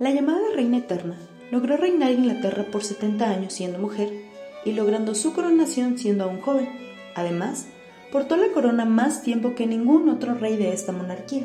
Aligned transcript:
La 0.00 0.12
llamada 0.12 0.38
Reina 0.54 0.76
Eterna 0.76 1.16
logró 1.50 1.76
reinar 1.76 2.12
Inglaterra 2.12 2.66
por 2.70 2.84
70 2.84 3.28
años 3.28 3.52
siendo 3.52 3.80
mujer 3.80 4.12
y 4.64 4.72
logrando 4.72 5.16
su 5.16 5.32
coronación 5.32 5.98
siendo 5.98 6.22
aún 6.22 6.40
joven. 6.40 6.68
Además, 7.16 7.66
portó 8.12 8.36
la 8.36 8.52
corona 8.52 8.84
más 8.84 9.22
tiempo 9.22 9.56
que 9.56 9.66
ningún 9.66 10.08
otro 10.08 10.34
rey 10.34 10.56
de 10.56 10.72
esta 10.72 10.92
monarquía. 10.92 11.42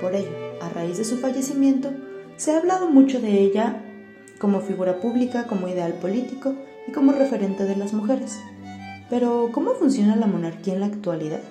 Por 0.00 0.16
ello, 0.16 0.32
a 0.60 0.70
raíz 0.70 0.98
de 0.98 1.04
su 1.04 1.18
fallecimiento, 1.18 1.92
se 2.36 2.50
ha 2.50 2.58
hablado 2.58 2.90
mucho 2.90 3.20
de 3.20 3.40
ella 3.40 3.84
como 4.40 4.60
figura 4.60 4.98
pública, 4.98 5.46
como 5.46 5.68
ideal 5.68 5.92
político 5.92 6.56
y 6.88 6.90
como 6.90 7.12
referente 7.12 7.62
de 7.62 7.76
las 7.76 7.92
mujeres. 7.92 8.40
Pero, 9.08 9.50
¿cómo 9.52 9.74
funciona 9.74 10.16
la 10.16 10.26
monarquía 10.26 10.74
en 10.74 10.80
la 10.80 10.86
actualidad? 10.86 11.42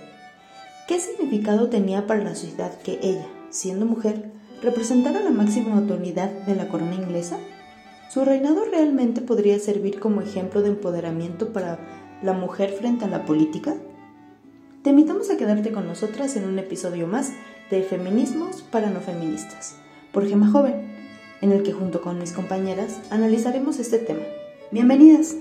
¿Qué 0.89 0.99
significado 0.99 1.69
tenía 1.69 2.05
para 2.05 2.21
la 2.21 2.35
sociedad 2.35 2.77
que 2.81 2.99
ella, 3.01 3.27
siendo 3.49 3.85
mujer, 3.85 4.29
representara 4.63 5.19
la 5.19 5.29
máxima 5.29 5.75
autoridad 5.75 6.31
de 6.31 6.55
la 6.55 6.69
corona 6.69 6.95
inglesa? 6.95 7.37
¿Su 8.09 8.23
reinado 8.23 8.63
realmente 8.65 9.21
podría 9.21 9.59
servir 9.59 9.99
como 9.99 10.21
ejemplo 10.21 10.61
de 10.61 10.69
empoderamiento 10.69 11.51
para 11.51 11.79
la 12.23 12.33
mujer 12.33 12.71
frente 12.71 13.03
a 13.05 13.09
la 13.09 13.25
política? 13.25 13.75
Te 14.81 14.91
invitamos 14.91 15.29
a 15.29 15.37
quedarte 15.37 15.71
con 15.71 15.85
nosotras 15.85 16.35
en 16.37 16.45
un 16.45 16.57
episodio 16.59 17.07
más 17.07 17.33
de 17.69 17.83
Feminismos 17.83 18.61
para 18.61 18.89
no 18.89 19.01
feministas, 19.01 19.75
por 20.13 20.27
Gema 20.27 20.49
Joven, 20.49 20.75
en 21.41 21.51
el 21.51 21.63
que 21.63 21.73
junto 21.73 22.01
con 22.01 22.19
mis 22.19 22.31
compañeras 22.31 23.01
analizaremos 23.09 23.79
este 23.79 23.97
tema. 23.97 24.23
Bienvenidas. 24.71 25.35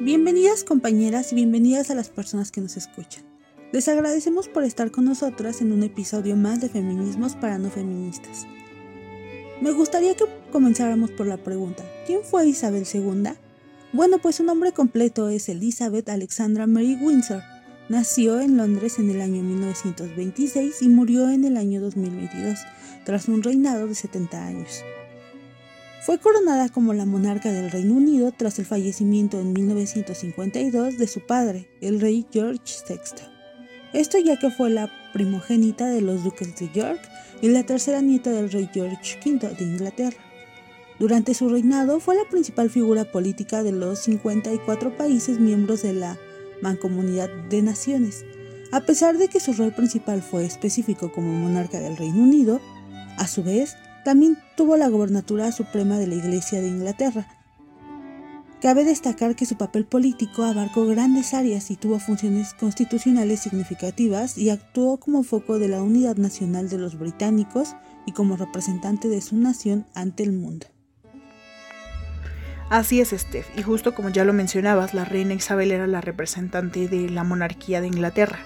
Bienvenidas 0.00 0.62
compañeras 0.64 1.32
y 1.32 1.36
bienvenidas 1.36 1.90
a 1.90 1.94
las 1.94 2.10
personas 2.10 2.50
que 2.52 2.60
nos 2.60 2.76
escuchan. 2.76 3.33
Les 3.74 3.88
agradecemos 3.88 4.46
por 4.46 4.62
estar 4.62 4.92
con 4.92 5.04
nosotras 5.04 5.60
en 5.60 5.72
un 5.72 5.82
episodio 5.82 6.36
más 6.36 6.60
de 6.60 6.68
Feminismos 6.68 7.34
para 7.34 7.58
no 7.58 7.70
feministas. 7.70 8.46
Me 9.60 9.72
gustaría 9.72 10.14
que 10.14 10.26
comenzáramos 10.52 11.10
por 11.10 11.26
la 11.26 11.38
pregunta, 11.38 11.82
¿quién 12.06 12.20
fue 12.22 12.46
Isabel 12.46 12.86
II? 12.94 13.30
Bueno, 13.92 14.18
pues 14.18 14.36
su 14.36 14.44
nombre 14.44 14.70
completo 14.70 15.28
es 15.28 15.48
Elizabeth 15.48 16.08
Alexandra 16.08 16.68
Mary 16.68 16.96
Windsor. 17.02 17.42
Nació 17.88 18.40
en 18.40 18.56
Londres 18.56 19.00
en 19.00 19.10
el 19.10 19.20
año 19.20 19.42
1926 19.42 20.80
y 20.80 20.88
murió 20.88 21.28
en 21.28 21.44
el 21.44 21.56
año 21.56 21.80
2022, 21.80 22.60
tras 23.04 23.26
un 23.26 23.42
reinado 23.42 23.88
de 23.88 23.96
70 23.96 24.46
años. 24.46 24.84
Fue 26.06 26.20
coronada 26.20 26.68
como 26.68 26.94
la 26.94 27.06
monarca 27.06 27.50
del 27.50 27.72
Reino 27.72 27.94
Unido 27.94 28.30
tras 28.30 28.60
el 28.60 28.66
fallecimiento 28.66 29.40
en 29.40 29.52
1952 29.52 30.96
de 30.96 31.08
su 31.08 31.26
padre, 31.26 31.68
el 31.80 32.00
rey 32.00 32.24
George 32.30 32.72
VI. 32.88 33.33
Esto 33.94 34.18
ya 34.18 34.36
que 34.40 34.50
fue 34.50 34.70
la 34.70 34.90
primogénita 35.12 35.86
de 35.86 36.00
los 36.00 36.24
duques 36.24 36.56
de 36.56 36.68
York 36.72 37.00
y 37.40 37.48
la 37.48 37.62
tercera 37.62 38.00
nieta 38.00 38.30
del 38.30 38.50
rey 38.50 38.68
George 38.74 39.20
V 39.24 39.54
de 39.54 39.64
Inglaterra. 39.64 40.18
Durante 40.98 41.32
su 41.32 41.48
reinado 41.48 42.00
fue 42.00 42.16
la 42.16 42.28
principal 42.28 42.70
figura 42.70 43.04
política 43.04 43.62
de 43.62 43.70
los 43.70 44.00
54 44.00 44.96
países 44.96 45.38
miembros 45.38 45.82
de 45.82 45.92
la 45.92 46.18
Mancomunidad 46.60 47.30
de 47.48 47.62
Naciones. 47.62 48.24
A 48.72 48.80
pesar 48.80 49.16
de 49.16 49.28
que 49.28 49.38
su 49.38 49.52
rol 49.52 49.72
principal 49.72 50.22
fue 50.22 50.44
específico 50.44 51.12
como 51.12 51.32
monarca 51.32 51.78
del 51.78 51.96
Reino 51.96 52.20
Unido, 52.20 52.60
a 53.16 53.28
su 53.28 53.44
vez 53.44 53.76
también 54.04 54.38
tuvo 54.56 54.76
la 54.76 54.88
gobernatura 54.88 55.52
suprema 55.52 55.98
de 55.98 56.08
la 56.08 56.16
Iglesia 56.16 56.60
de 56.60 56.66
Inglaterra. 56.66 57.28
Cabe 58.64 58.84
destacar 58.84 59.36
que 59.36 59.44
su 59.44 59.58
papel 59.58 59.84
político 59.84 60.42
abarcó 60.42 60.86
grandes 60.86 61.34
áreas 61.34 61.70
y 61.70 61.76
tuvo 61.76 61.98
funciones 61.98 62.54
constitucionales 62.54 63.40
significativas 63.40 64.38
y 64.38 64.48
actuó 64.48 64.96
como 64.96 65.22
foco 65.22 65.58
de 65.58 65.68
la 65.68 65.82
unidad 65.82 66.16
nacional 66.16 66.70
de 66.70 66.78
los 66.78 66.98
británicos 66.98 67.76
y 68.06 68.12
como 68.12 68.38
representante 68.38 69.08
de 69.08 69.20
su 69.20 69.36
nación 69.36 69.84
ante 69.92 70.22
el 70.22 70.32
mundo. 70.32 70.66
Así 72.70 73.02
es, 73.02 73.10
Steph, 73.10 73.46
y 73.54 73.60
justo 73.60 73.94
como 73.94 74.08
ya 74.08 74.24
lo 74.24 74.32
mencionabas, 74.32 74.94
la 74.94 75.04
reina 75.04 75.34
Isabel 75.34 75.70
era 75.70 75.86
la 75.86 76.00
representante 76.00 76.88
de 76.88 77.10
la 77.10 77.22
monarquía 77.22 77.82
de 77.82 77.88
Inglaterra. 77.88 78.38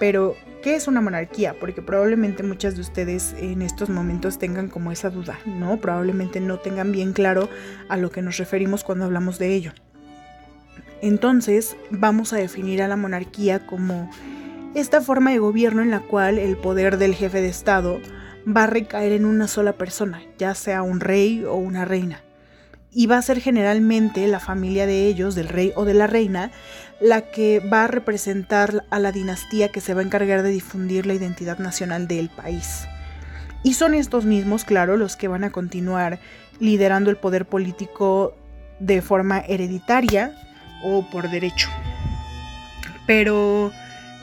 Pero, 0.00 0.36
¿qué 0.64 0.76
es 0.76 0.88
una 0.88 1.02
monarquía? 1.02 1.54
Porque 1.60 1.82
probablemente 1.82 2.42
muchas 2.42 2.74
de 2.74 2.80
ustedes 2.80 3.34
en 3.38 3.60
estos 3.60 3.90
momentos 3.90 4.38
tengan 4.38 4.70
como 4.70 4.92
esa 4.92 5.10
duda, 5.10 5.38
¿no? 5.44 5.76
Probablemente 5.76 6.40
no 6.40 6.58
tengan 6.58 6.90
bien 6.90 7.12
claro 7.12 7.50
a 7.90 7.98
lo 7.98 8.10
que 8.10 8.22
nos 8.22 8.38
referimos 8.38 8.82
cuando 8.82 9.04
hablamos 9.04 9.38
de 9.38 9.54
ello. 9.54 9.72
Entonces, 11.02 11.76
vamos 11.90 12.32
a 12.32 12.38
definir 12.38 12.80
a 12.80 12.88
la 12.88 12.96
monarquía 12.96 13.66
como 13.66 14.10
esta 14.74 15.02
forma 15.02 15.32
de 15.32 15.38
gobierno 15.38 15.82
en 15.82 15.90
la 15.90 16.00
cual 16.00 16.38
el 16.38 16.56
poder 16.56 16.96
del 16.96 17.14
jefe 17.14 17.42
de 17.42 17.48
Estado 17.48 18.00
va 18.48 18.62
a 18.62 18.66
recaer 18.66 19.12
en 19.12 19.26
una 19.26 19.48
sola 19.48 19.74
persona, 19.74 20.22
ya 20.38 20.54
sea 20.54 20.82
un 20.82 21.00
rey 21.00 21.44
o 21.44 21.56
una 21.56 21.84
reina. 21.84 22.23
Y 22.94 23.06
va 23.06 23.18
a 23.18 23.22
ser 23.22 23.40
generalmente 23.40 24.26
la 24.28 24.38
familia 24.38 24.86
de 24.86 25.06
ellos, 25.08 25.34
del 25.34 25.48
rey 25.48 25.72
o 25.74 25.84
de 25.84 25.94
la 25.94 26.06
reina, 26.06 26.52
la 27.00 27.22
que 27.22 27.60
va 27.60 27.84
a 27.84 27.88
representar 27.88 28.84
a 28.90 29.00
la 29.00 29.10
dinastía 29.10 29.70
que 29.70 29.80
se 29.80 29.94
va 29.94 30.00
a 30.00 30.04
encargar 30.04 30.42
de 30.42 30.50
difundir 30.50 31.04
la 31.04 31.14
identidad 31.14 31.58
nacional 31.58 32.06
del 32.06 32.30
país. 32.30 32.86
Y 33.64 33.74
son 33.74 33.94
estos 33.94 34.26
mismos, 34.26 34.64
claro, 34.64 34.96
los 34.96 35.16
que 35.16 35.26
van 35.26 35.42
a 35.42 35.50
continuar 35.50 36.20
liderando 36.60 37.10
el 37.10 37.16
poder 37.16 37.46
político 37.46 38.36
de 38.78 39.02
forma 39.02 39.40
hereditaria 39.40 40.32
o 40.84 41.08
por 41.10 41.30
derecho. 41.30 41.68
Pero 43.06 43.72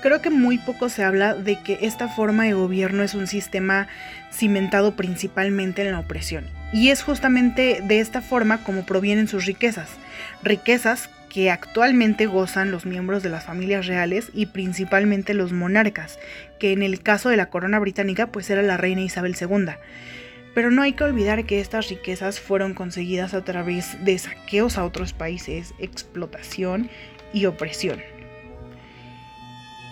creo 0.01 0.21
que 0.21 0.29
muy 0.29 0.57
poco 0.59 0.89
se 0.89 1.03
habla 1.03 1.33
de 1.33 1.61
que 1.61 1.79
esta 1.81 2.07
forma 2.07 2.45
de 2.45 2.53
gobierno 2.53 3.03
es 3.03 3.15
un 3.15 3.27
sistema 3.27 3.87
cimentado 4.31 4.95
principalmente 4.95 5.81
en 5.85 5.91
la 5.91 5.99
opresión. 5.99 6.60
Y 6.73 6.89
es 6.89 7.03
justamente 7.03 7.81
de 7.83 7.99
esta 7.99 8.21
forma 8.21 8.63
como 8.63 8.85
provienen 8.85 9.27
sus 9.27 9.45
riquezas. 9.45 9.89
Riquezas 10.43 11.09
que 11.29 11.49
actualmente 11.49 12.25
gozan 12.25 12.71
los 12.71 12.85
miembros 12.85 13.23
de 13.23 13.29
las 13.29 13.45
familias 13.45 13.87
reales 13.87 14.29
y 14.33 14.47
principalmente 14.47 15.33
los 15.33 15.53
monarcas, 15.53 16.19
que 16.59 16.73
en 16.73 16.83
el 16.83 17.01
caso 17.01 17.29
de 17.29 17.37
la 17.37 17.49
corona 17.49 17.79
británica 17.79 18.27
pues 18.27 18.49
era 18.49 18.61
la 18.61 18.77
reina 18.77 19.01
Isabel 19.01 19.35
II. 19.39 19.73
Pero 20.53 20.71
no 20.71 20.81
hay 20.81 20.91
que 20.93 21.05
olvidar 21.05 21.45
que 21.45 21.61
estas 21.61 21.87
riquezas 21.87 22.41
fueron 22.41 22.73
conseguidas 22.73 23.33
a 23.33 23.45
través 23.45 24.03
de 24.03 24.17
saqueos 24.17 24.77
a 24.77 24.83
otros 24.83 25.13
países, 25.13 25.73
explotación 25.79 26.89
y 27.33 27.45
opresión. 27.45 28.01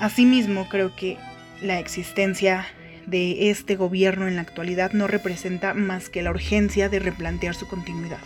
Asimismo, 0.02 0.68
creo 0.68 0.94
que 0.96 1.18
la 1.62 1.80
existencia 1.80 2.66
de 3.10 3.50
este 3.50 3.76
gobierno 3.76 4.28
en 4.28 4.36
la 4.36 4.42
actualidad 4.42 4.92
no 4.94 5.08
representa 5.08 5.74
más 5.74 6.10
que 6.10 6.22
la 6.22 6.32
urgencia 6.32 6.90
de 6.90 7.00
replantear 7.00 7.56
su 7.56 7.68
continuidad. 7.68 8.20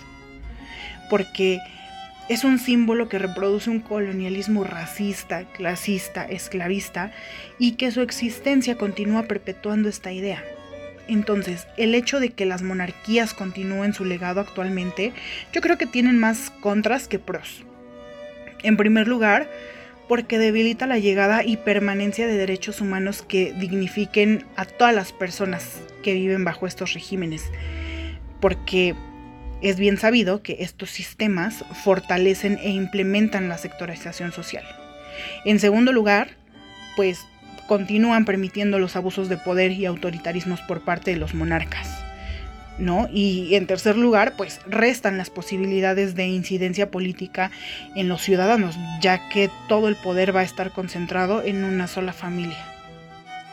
Porque 1.09 1.59
es 2.29 2.43
un 2.43 2.57
símbolo 2.57 3.09
que 3.09 3.19
reproduce 3.19 3.69
un 3.69 3.81
colonialismo 3.81 4.63
racista, 4.63 5.43
clasista, 5.51 6.25
esclavista 6.25 7.11
y 7.59 7.73
que 7.73 7.91
su 7.91 8.01
existencia 8.01 8.77
continúa 8.77 9.23
perpetuando 9.23 9.89
esta 9.89 10.11
idea. 10.11 10.43
Entonces, 11.07 11.67
el 11.75 11.95
hecho 11.95 12.19
de 12.21 12.29
que 12.29 12.45
las 12.45 12.61
monarquías 12.61 13.33
continúen 13.33 13.93
su 13.93 14.05
legado 14.05 14.39
actualmente, 14.39 15.11
yo 15.51 15.59
creo 15.59 15.77
que 15.77 15.85
tienen 15.85 16.17
más 16.17 16.49
contras 16.61 17.09
que 17.09 17.19
pros. 17.19 17.65
En 18.63 18.77
primer 18.77 19.09
lugar, 19.09 19.49
porque 20.07 20.37
debilita 20.37 20.87
la 20.87 20.99
llegada 20.99 21.43
y 21.43 21.57
permanencia 21.57 22.27
de 22.27 22.37
derechos 22.37 22.81
humanos 22.81 23.21
que 23.21 23.53
dignifiquen 23.53 24.45
a 24.55 24.65
todas 24.65 24.93
las 24.93 25.11
personas 25.11 25.81
que 26.01 26.13
viven 26.13 26.43
bajo 26.43 26.67
estos 26.67 26.93
regímenes. 26.93 27.43
Porque 28.39 28.95
es 29.61 29.77
bien 29.77 29.97
sabido 29.97 30.43
que 30.43 30.57
estos 30.59 30.89
sistemas 30.89 31.63
fortalecen 31.83 32.59
e 32.61 32.69
implementan 32.71 33.47
la 33.47 33.57
sectorización 33.57 34.31
social. 34.33 34.65
En 35.45 35.59
segundo 35.59 35.93
lugar, 35.93 36.31
pues 36.95 37.25
continúan 37.67 38.25
permitiendo 38.25 38.77
los 38.77 38.95
abusos 38.97 39.29
de 39.29 39.37
poder 39.37 39.71
y 39.71 39.85
autoritarismos 39.85 40.61
por 40.61 40.81
parte 40.81 41.11
de 41.11 41.17
los 41.17 41.33
monarcas. 41.33 42.02
¿No? 42.79 43.07
Y 43.13 43.53
en 43.53 43.67
tercer 43.67 43.95
lugar, 43.97 44.33
pues 44.35 44.59
restan 44.65 45.17
las 45.17 45.29
posibilidades 45.29 46.15
de 46.15 46.25
incidencia 46.25 46.89
política 46.89 47.51
en 47.95 48.09
los 48.09 48.23
ciudadanos, 48.23 48.75
ya 48.99 49.29
que 49.29 49.51
todo 49.69 49.87
el 49.87 49.95
poder 49.95 50.35
va 50.35 50.39
a 50.39 50.43
estar 50.43 50.71
concentrado 50.71 51.43
en 51.43 51.63
una 51.63 51.87
sola 51.87 52.13
familia. 52.13 52.57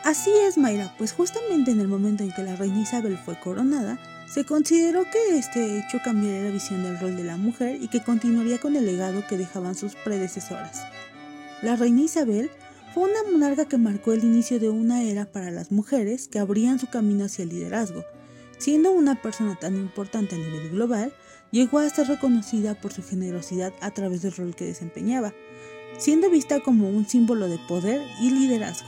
Así 0.03 0.31
es, 0.47 0.57
Mayra, 0.57 0.91
pues 0.97 1.13
justamente 1.13 1.69
en 1.69 1.79
el 1.79 1.87
momento 1.87 2.23
en 2.23 2.31
que 2.31 2.41
la 2.41 2.55
reina 2.55 2.81
Isabel 2.81 3.19
fue 3.23 3.39
coronada, 3.39 3.99
se 4.27 4.45
consideró 4.45 5.03
que 5.03 5.37
este 5.37 5.77
hecho 5.77 5.99
cambiaría 6.03 6.45
la 6.45 6.51
visión 6.51 6.81
del 6.83 6.97
rol 6.99 7.15
de 7.15 7.23
la 7.23 7.37
mujer 7.37 7.77
y 7.79 7.89
que 7.89 8.01
continuaría 8.01 8.57
con 8.57 8.75
el 8.75 8.85
legado 8.85 9.27
que 9.27 9.37
dejaban 9.37 9.75
sus 9.75 9.93
predecesoras. 9.95 10.81
La 11.61 11.75
reina 11.75 12.01
Isabel 12.01 12.49
fue 12.93 13.03
una 13.03 13.31
monarca 13.31 13.65
que 13.65 13.77
marcó 13.77 14.13
el 14.13 14.23
inicio 14.23 14.59
de 14.59 14.69
una 14.69 15.03
era 15.03 15.25
para 15.25 15.51
las 15.51 15.71
mujeres 15.71 16.27
que 16.27 16.39
abrían 16.39 16.79
su 16.79 16.87
camino 16.87 17.25
hacia 17.25 17.43
el 17.43 17.49
liderazgo. 17.49 18.03
Siendo 18.61 18.91
una 18.91 19.21
persona 19.21 19.55
tan 19.55 19.75
importante 19.75 20.35
a 20.35 20.37
nivel 20.37 20.69
global, 20.69 21.13
llegó 21.49 21.79
a 21.79 21.89
ser 21.89 22.07
reconocida 22.07 22.75
por 22.75 22.93
su 22.93 23.01
generosidad 23.03 23.73
a 23.81 23.91
través 23.91 24.21
del 24.21 24.33
rol 24.33 24.55
que 24.55 24.65
desempeñaba, 24.65 25.33
siendo 25.97 26.29
vista 26.29 26.59
como 26.59 26.89
un 26.89 27.07
símbolo 27.07 27.49
de 27.49 27.57
poder 27.67 28.01
y 28.21 28.29
liderazgo 28.29 28.87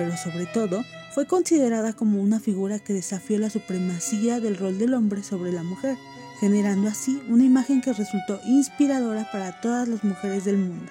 pero 0.00 0.16
sobre 0.16 0.46
todo 0.46 0.82
fue 1.12 1.26
considerada 1.26 1.92
como 1.92 2.22
una 2.22 2.40
figura 2.40 2.78
que 2.78 2.94
desafió 2.94 3.38
la 3.38 3.50
supremacía 3.50 4.40
del 4.40 4.56
rol 4.56 4.78
del 4.78 4.94
hombre 4.94 5.22
sobre 5.22 5.52
la 5.52 5.62
mujer, 5.62 5.98
generando 6.40 6.88
así 6.88 7.20
una 7.28 7.44
imagen 7.44 7.82
que 7.82 7.92
resultó 7.92 8.40
inspiradora 8.46 9.28
para 9.30 9.60
todas 9.60 9.88
las 9.88 10.02
mujeres 10.02 10.46
del 10.46 10.56
mundo. 10.56 10.90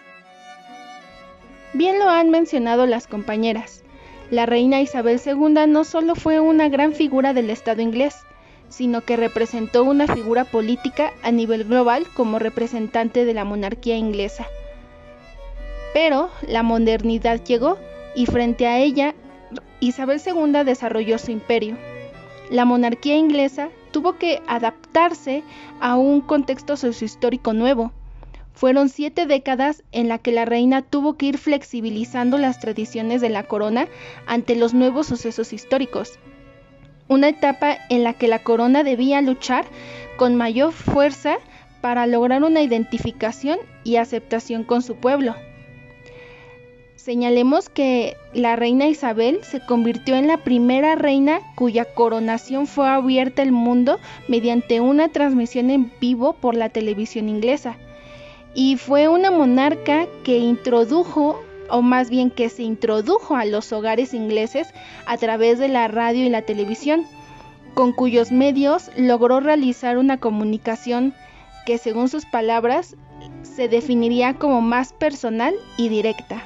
Bien 1.73 1.97
lo 1.97 2.07
han 2.07 2.29
mencionado 2.29 2.85
las 2.85 3.07
compañeras. 3.07 3.83
La 4.31 4.45
reina 4.45 4.79
Isabel 4.79 5.19
II 5.25 5.65
no 5.67 5.83
solo 5.83 6.15
fue 6.15 6.39
una 6.39 6.69
gran 6.69 6.93
figura 6.93 7.33
del 7.33 7.49
Estado 7.49 7.81
inglés, 7.81 8.15
sino 8.69 9.01
que 9.01 9.17
representó 9.17 9.83
una 9.83 10.07
figura 10.07 10.45
política 10.45 11.11
a 11.23 11.31
nivel 11.31 11.63
global 11.63 12.05
como 12.13 12.37
representante 12.37 13.25
de 13.25 13.33
la 13.33 13.43
monarquía 13.43 13.97
inglesa. 13.97 14.45
Pero 15.93 16.29
la 16.47 16.61
modernidad 16.61 17.43
llegó 17.43 17.79
y 18.15 18.27
frente 18.27 18.67
a 18.67 18.77
ella 18.77 19.15
Isabel 19.79 20.21
II 20.23 20.63
desarrolló 20.63 21.17
su 21.17 21.31
imperio. 21.31 21.77
La 22.51 22.65
monarquía 22.65 23.15
inglesa 23.15 23.69
tuvo 23.91 24.17
que 24.17 24.41
adaptarse 24.47 25.43
a 25.79 25.95
un 25.95 26.21
contexto 26.21 26.77
sociohistórico 26.77 27.53
nuevo. 27.53 27.91
Fueron 28.59 28.89
siete 28.89 29.25
décadas 29.25 29.83
en 29.93 30.09
las 30.09 30.19
que 30.19 30.33
la 30.33 30.43
reina 30.43 30.81
tuvo 30.81 31.15
que 31.15 31.27
ir 31.27 31.37
flexibilizando 31.37 32.37
las 32.37 32.59
tradiciones 32.59 33.21
de 33.21 33.29
la 33.29 33.43
corona 33.43 33.87
ante 34.27 34.57
los 34.57 34.73
nuevos 34.73 35.07
sucesos 35.07 35.53
históricos. 35.53 36.19
Una 37.07 37.29
etapa 37.29 37.77
en 37.89 38.03
la 38.03 38.15
que 38.15 38.27
la 38.27 38.39
corona 38.39 38.83
debía 38.83 39.21
luchar 39.21 39.63
con 40.17 40.35
mayor 40.35 40.73
fuerza 40.73 41.37
para 41.79 42.05
lograr 42.05 42.43
una 42.43 42.61
identificación 42.61 43.59
y 43.85 43.95
aceptación 43.95 44.65
con 44.65 44.81
su 44.81 44.97
pueblo. 44.97 45.35
Señalemos 46.97 47.69
que 47.69 48.17
la 48.33 48.57
reina 48.57 48.87
Isabel 48.87 49.39
se 49.41 49.65
convirtió 49.65 50.17
en 50.17 50.27
la 50.27 50.43
primera 50.43 50.95
reina 50.95 51.39
cuya 51.55 51.85
coronación 51.85 52.67
fue 52.67 52.89
abierta 52.89 53.41
al 53.41 53.53
mundo 53.53 54.01
mediante 54.27 54.81
una 54.81 55.07
transmisión 55.07 55.69
en 55.69 55.93
vivo 56.01 56.33
por 56.33 56.55
la 56.55 56.67
televisión 56.67 57.29
inglesa. 57.29 57.77
Y 58.53 58.77
fue 58.77 59.07
una 59.07 59.31
monarca 59.31 60.07
que 60.23 60.37
introdujo, 60.37 61.41
o 61.69 61.81
más 61.81 62.09
bien 62.09 62.31
que 62.31 62.49
se 62.49 62.63
introdujo 62.63 63.35
a 63.35 63.45
los 63.45 63.71
hogares 63.71 64.13
ingleses 64.13 64.67
a 65.05 65.17
través 65.17 65.59
de 65.59 65.67
la 65.67 65.87
radio 65.87 66.25
y 66.25 66.29
la 66.29 66.41
televisión, 66.41 67.05
con 67.73 67.93
cuyos 67.93 68.31
medios 68.31 68.89
logró 68.97 69.39
realizar 69.39 69.97
una 69.97 70.17
comunicación 70.17 71.13
que 71.65 71.77
según 71.77 72.09
sus 72.09 72.25
palabras 72.25 72.95
se 73.43 73.67
definiría 73.67 74.33
como 74.33 74.61
más 74.61 74.93
personal 74.93 75.53
y 75.77 75.89
directa. 75.89 76.43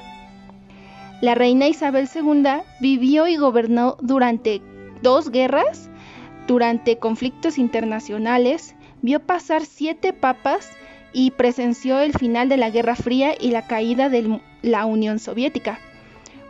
La 1.20 1.34
reina 1.34 1.68
Isabel 1.68 2.08
II 2.14 2.44
vivió 2.80 3.26
y 3.26 3.36
gobernó 3.36 3.96
durante 4.00 4.60
dos 5.00 5.30
guerras, 5.30 5.88
durante 6.46 6.98
conflictos 6.98 7.56
internacionales, 7.56 8.74
vio 9.00 9.20
pasar 9.20 9.64
siete 9.64 10.12
papas 10.12 10.70
y 11.14 11.30
presenció 11.30 12.00
el 12.00 12.12
final 12.12 12.50
de 12.50 12.58
la 12.58 12.68
Guerra 12.68 12.96
Fría 12.96 13.34
y 13.40 13.52
la 13.52 13.66
caída 13.66 14.10
de 14.10 14.40
la 14.62 14.84
Unión 14.84 15.18
Soviética. 15.18 15.78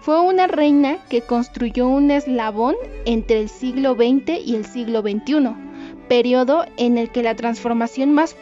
Fue 0.00 0.20
una 0.20 0.46
reina 0.46 0.99
que 1.08 1.20
construyó 1.20 1.87
un 1.87 2.11
eslabón 2.11 2.75
entre 3.05 3.40
el 3.40 3.49
siglo 3.49 3.94
XX 3.94 4.40
y 4.44 4.56
el 4.56 4.64
siglo 4.64 5.02
XXI, 5.02 5.50
periodo 6.08 6.66
en 6.76 6.99
el 6.99 7.11
que 7.11 7.22
la 7.22 7.34
transformación 7.37 8.12
más, 8.12 8.34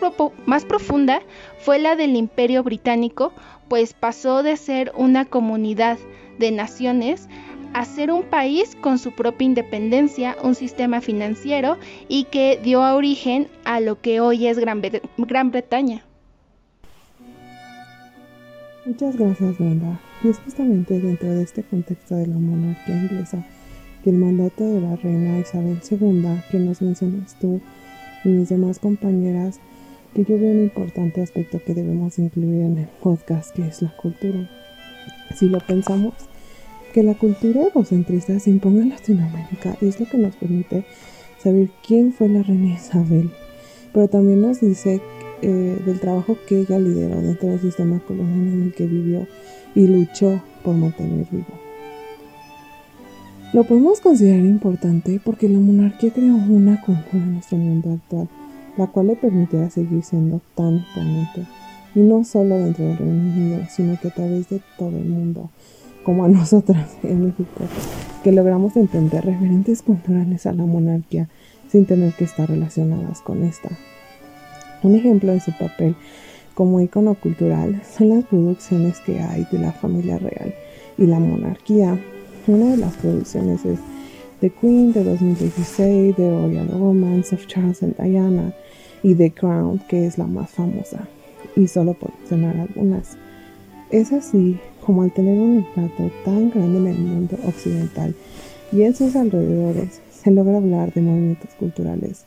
profunda 0.64 1.22
fue 1.60 1.78
la 1.78 1.94
del 1.94 2.16
Imperio 2.16 2.62
Británico, 2.62 3.32
pues 3.68 3.92
pasó 3.92 4.42
de 4.42 4.56
ser 4.56 4.92
una 4.96 5.24
comunidad 5.24 5.98
de 6.38 6.50
naciones 6.50 7.28
a 7.74 7.84
ser 7.84 8.10
un 8.10 8.24
país 8.24 8.76
con 8.80 8.98
su 8.98 9.12
propia 9.12 9.46
independencia, 9.46 10.36
un 10.42 10.54
sistema 10.54 11.00
financiero 11.00 11.78
y 12.08 12.24
que 12.24 12.58
dio 12.62 12.82
origen 12.82 13.48
a 13.64 13.80
lo 13.80 14.00
que 14.00 14.20
hoy 14.20 14.46
es 14.46 14.58
Gran 14.58 15.50
Bretaña. 15.50 16.04
Muchas 18.84 19.16
gracias, 19.16 19.58
Brenda. 19.58 20.00
Y 20.24 20.28
es 20.28 20.38
justamente 20.38 20.98
dentro 20.98 21.32
de 21.32 21.44
este 21.44 21.62
contexto 21.62 22.16
de 22.16 22.26
la 22.26 22.36
monarquía 22.36 22.96
inglesa 22.96 23.46
que 24.02 24.10
el 24.10 24.16
mandato 24.16 24.64
de 24.64 24.80
la 24.80 24.96
reina 24.96 25.38
Isabel 25.38 25.78
II, 25.88 26.40
que 26.50 26.58
nos 26.58 26.82
mencionas 26.82 27.36
tú 27.38 27.60
y 28.24 28.28
mis 28.28 28.48
demás 28.48 28.80
compañeras, 28.80 29.60
que 30.14 30.24
yo 30.24 30.36
veo 30.36 30.50
un 30.50 30.64
importante 30.64 31.22
aspecto 31.22 31.60
que 31.64 31.74
debemos 31.74 32.18
incluir 32.18 32.62
en 32.62 32.78
el 32.78 32.88
podcast, 33.00 33.54
que 33.54 33.68
es 33.68 33.82
la 33.82 33.94
cultura. 33.96 34.50
Si 35.36 35.48
lo 35.48 35.60
pensamos, 35.60 36.14
que 36.92 37.04
la 37.04 37.14
cultura 37.14 37.62
egocentrista 37.62 38.40
se 38.40 38.50
imponga 38.50 38.82
en 38.82 38.90
Latinoamérica 38.90 39.76
es 39.80 40.00
lo 40.00 40.06
que 40.06 40.18
nos 40.18 40.34
permite 40.34 40.84
saber 41.38 41.70
quién 41.86 42.12
fue 42.12 42.28
la 42.28 42.42
reina 42.42 42.74
Isabel, 42.74 43.30
pero 43.92 44.08
también 44.08 44.42
nos 44.42 44.60
dice 44.60 45.00
eh, 45.42 45.82
del 45.84 46.00
trabajo 46.00 46.36
que 46.46 46.60
ella 46.60 46.78
lideró 46.78 47.20
dentro 47.20 47.48
del 47.48 47.60
sistema 47.60 47.98
colonial 48.00 48.54
en 48.54 48.62
el 48.62 48.74
que 48.74 48.86
vivió 48.86 49.26
y 49.74 49.86
luchó 49.86 50.40
por 50.62 50.74
mantener 50.76 51.26
vivo. 51.30 51.62
Lo 53.52 53.64
podemos 53.64 54.00
considerar 54.00 54.46
importante 54.46 55.20
porque 55.22 55.48
la 55.48 55.58
monarquía 55.58 56.10
creó 56.10 56.36
una 56.36 56.80
cultura 56.80 57.22
en 57.22 57.34
nuestro 57.34 57.58
mundo 57.58 57.92
actual, 57.92 58.28
la 58.78 58.86
cual 58.86 59.08
le 59.08 59.16
permitirá 59.16 59.68
seguir 59.68 60.02
siendo 60.02 60.40
tan 60.54 60.76
imponente, 60.76 61.46
y 61.94 62.00
no 62.00 62.24
solo 62.24 62.56
dentro 62.56 62.86
del 62.86 62.96
Reino 62.96 63.12
Unido, 63.12 63.60
sino 63.68 64.00
que 64.00 64.08
a 64.08 64.14
través 64.14 64.48
de 64.48 64.62
todo 64.78 64.96
el 64.96 65.04
mundo, 65.04 65.50
como 66.02 66.24
a 66.24 66.28
nosotras 66.28 66.96
en 67.02 67.26
México, 67.26 67.64
que 68.24 68.32
logramos 68.32 68.76
entender 68.76 69.24
referentes 69.24 69.82
culturales 69.82 70.46
a 70.46 70.52
la 70.52 70.64
monarquía 70.64 71.28
sin 71.68 71.84
tener 71.84 72.14
que 72.14 72.24
estar 72.24 72.48
relacionadas 72.48 73.20
con 73.20 73.42
esta. 73.42 73.70
Un 74.82 74.96
ejemplo 74.96 75.32
de 75.32 75.40
su 75.40 75.52
papel 75.52 75.94
como 76.54 76.80
icono 76.80 77.14
cultural 77.14 77.80
son 77.96 78.10
las 78.10 78.24
producciones 78.24 78.98
que 79.00 79.20
hay 79.20 79.46
de 79.50 79.58
la 79.58 79.72
familia 79.72 80.18
real 80.18 80.54
y 80.98 81.06
la 81.06 81.18
monarquía. 81.20 81.98
Una 82.46 82.72
de 82.72 82.76
las 82.76 82.96
producciones 82.96 83.64
es 83.64 83.78
The 84.40 84.50
Queen 84.50 84.92
de 84.92 85.04
2016, 85.04 86.16
The 86.16 86.30
Royal 86.30 86.68
Romance 86.68 87.34
of 87.34 87.46
Charles 87.46 87.82
and 87.82 87.96
Diana 87.96 88.52
y 89.02 89.14
The 89.14 89.30
Crown, 89.30 89.80
que 89.88 90.06
es 90.06 90.18
la 90.18 90.26
más 90.26 90.50
famosa, 90.50 91.06
y 91.54 91.68
solo 91.68 91.94
por 91.94 92.10
mencionar 92.18 92.56
algunas. 92.56 93.16
Es 93.90 94.12
así 94.12 94.58
como 94.84 95.02
al 95.02 95.12
tener 95.12 95.38
un 95.38 95.58
impacto 95.58 96.10
tan 96.24 96.50
grande 96.50 96.78
en 96.78 96.86
el 96.88 96.98
mundo 96.98 97.38
occidental 97.46 98.14
y 98.72 98.82
en 98.82 98.96
sus 98.96 99.14
alrededores, 99.14 100.00
se 100.10 100.30
logra 100.30 100.56
hablar 100.56 100.92
de 100.92 101.02
movimientos 101.02 101.50
culturales. 101.54 102.24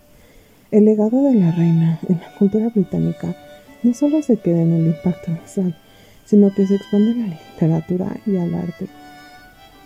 El 0.72 0.86
legado 0.86 1.24
de 1.24 1.36
la 1.36 1.52
reina 1.52 2.00
en 2.10 2.20
la 2.20 2.38
cultura 2.40 2.70
británica 2.70 3.36
no 3.84 3.94
solo 3.94 4.24
se 4.24 4.38
queda 4.38 4.62
en 4.62 4.74
el 4.74 4.88
impacto 4.88 5.32
visual, 5.32 5.78
sino 6.26 6.52
que 6.54 6.66
se 6.66 6.76
expande 6.76 7.12
a 7.12 7.28
la 7.28 7.36
literatura 7.36 8.18
y 8.26 8.38
al 8.38 8.56
arte. 8.56 8.88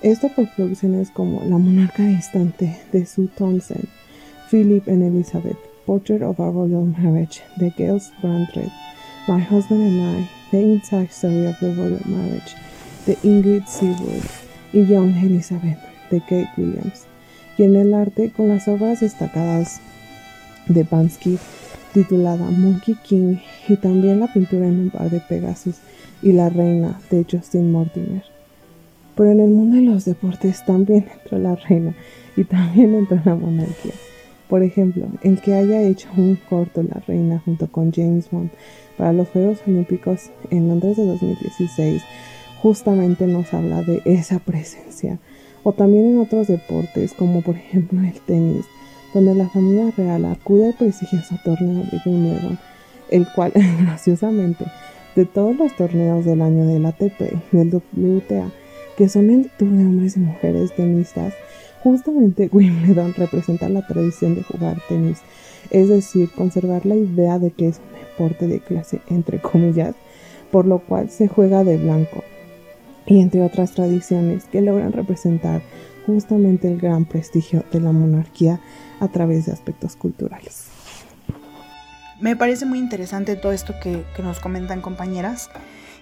Esto 0.02 0.30
por 0.30 0.48
producciones 0.56 1.12
como 1.12 1.44
La 1.44 1.58
monarca 1.58 2.08
distante 2.08 2.78
de 2.94 3.06
Sue 3.06 3.28
Thompson, 3.38 3.90
Philip 4.50 4.88
and 4.88 5.04
Elizabeth, 5.04 5.58
Portrait 5.86 6.22
of 6.22 6.40
a 6.40 6.50
Royal 6.50 6.86
Marriage 6.86 7.42
de 7.58 7.74
Gales 7.78 8.14
Brandreth, 8.22 8.72
My 9.28 9.42
Husband 9.42 9.82
and 9.82 10.20
I, 10.20 10.30
The 10.52 10.62
Inside 10.62 11.10
Story 11.12 11.46
of 11.48 11.60
the 11.60 11.76
Royal 11.76 12.00
Marriage 12.06 12.56
de 13.06 13.18
Ingrid 13.24 13.66
Seawood 13.66 14.24
y 14.72 14.86
Young 14.86 15.14
Elizabeth 15.18 15.78
de 16.10 16.22
Kate 16.22 16.50
Williams, 16.56 17.06
y 17.58 17.64
en 17.64 17.76
el 17.76 17.94
arte 17.94 18.32
con 18.32 18.48
las 18.48 18.70
obras 18.70 19.02
destacadas 19.02 19.82
de 20.70 20.84
Bansky 20.84 21.38
titulada 21.94 22.50
Monkey 22.50 22.96
King 23.04 23.38
y 23.68 23.76
también 23.76 24.20
la 24.20 24.32
pintura 24.32 24.68
en 24.68 24.80
un 24.80 24.90
par 24.90 25.10
de 25.10 25.20
Pegasus 25.20 25.76
y 26.22 26.32
la 26.32 26.50
reina 26.50 27.00
de 27.10 27.26
Justin 27.30 27.72
Mortimer. 27.72 28.24
Pero 29.16 29.32
en 29.32 29.40
el 29.42 29.50
mundo 29.50 29.76
de 29.78 29.84
los 29.84 30.06
deportes 30.06 30.64
también 30.66 31.06
entró 31.24 31.40
la 31.40 31.56
reina 31.56 31.94
y 32.38 32.44
también 32.44 32.96
entró 32.96 33.20
la 33.26 33.36
monarquía. 33.36 33.94
Por 34.48 34.64
ejemplo, 34.64 35.06
el 35.22 35.40
que 35.42 35.54
haya 35.54 35.82
hecho 35.84 36.10
un 36.18 36.36
corto 36.50 36.82
La 36.82 37.00
Reina 37.06 37.40
junto 37.46 37.68
con 37.68 37.94
James 37.94 38.32
Bond 38.32 38.50
para 38.98 39.14
los 39.14 39.30
Juegos 39.30 39.60
Olímpicos 39.68 40.32
en 40.50 40.68
Londres 40.68 40.98
de 40.98 41.06
2016 41.06 42.02
justamente 42.60 43.28
nos 43.28 43.54
habla 43.54 43.84
de 43.84 44.02
esa 44.06 44.40
presencia. 44.40 45.20
O 45.64 45.74
también 45.74 46.06
en 46.06 46.20
otros 46.20 46.48
deportes 46.48 47.14
como 47.14 47.42
por 47.42 47.58
ejemplo 47.58 48.02
el 48.02 48.20
tenis, 48.22 48.66
donde 49.14 49.36
la 49.36 49.50
familia 49.50 49.92
real 49.96 50.26
acude 50.26 50.68
al 50.68 50.74
prestigioso 50.74 51.36
torneo 51.44 51.84
de 51.84 52.02
Wimbledon, 52.06 52.60
el 53.10 53.28
cual 53.34 53.52
graciosamente 53.82 54.66
de 55.16 55.26
todos 55.26 55.56
los 55.56 55.76
torneos 55.76 56.26
del 56.26 56.42
año 56.42 56.66
del 56.66 56.86
ATP 56.86 57.22
y 57.52 57.58
del 57.58 57.74
WTA, 57.74 58.50
que 58.98 59.10
son 59.10 59.30
el 59.30 59.50
tour 59.58 59.70
de 59.70 59.86
hombres 59.86 60.18
y 60.18 60.20
mujeres 60.20 60.76
tenistas, 60.76 61.34
Justamente 61.84 62.50
Wimbledon 62.52 63.14
representa 63.14 63.70
la 63.70 63.86
tradición 63.88 64.36
de 64.36 64.44
jugar 64.44 64.82
tenis, 64.90 65.20
es 65.72 65.88
decir, 65.88 66.30
conservar 66.32 66.86
la 66.86 66.96
idea 66.96 67.40
de 67.40 67.52
que 67.52 67.70
es 67.70 67.80
un 67.80 68.00
deporte 68.00 68.48
de 68.48 68.60
clase, 68.60 69.02
entre 69.10 69.40
comillas, 69.40 69.96
por 70.52 70.66
lo 70.66 70.80
cual 70.80 71.10
se 71.10 71.28
juega 71.28 71.64
de 71.64 71.78
blanco. 71.78 72.24
y 73.06 73.22
entre 73.22 73.42
otras 73.42 73.72
tradiciones 73.72 74.46
que 74.46 74.62
logran 74.62 74.92
representar 74.92 75.62
justamente 76.14 76.68
el 76.68 76.80
gran 76.80 77.06
prestigio 77.06 77.64
de 77.72 77.80
la 77.80 77.92
monarquía 77.92 78.60
a 79.00 79.08
través 79.10 79.46
de 79.46 79.52
aspectos 79.52 79.96
culturales. 79.96 80.66
Me 82.20 82.36
parece 82.36 82.66
muy 82.66 82.80
interesante 82.80 83.36
todo 83.36 83.52
esto 83.52 83.76
que, 83.82 84.04
nos 84.22 84.40
comentan 84.40 84.82
compañeras 84.82 85.52